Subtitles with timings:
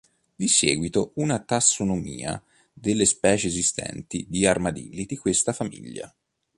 [0.35, 2.41] Di seguito una tassonomia
[2.73, 6.11] delle specie esistenti di armadilli di questa famiglia.